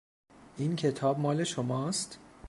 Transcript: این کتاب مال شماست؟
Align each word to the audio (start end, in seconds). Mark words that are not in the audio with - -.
این 0.57 0.75
کتاب 0.75 1.19
مال 1.19 1.43
شماست؟ 1.43 2.19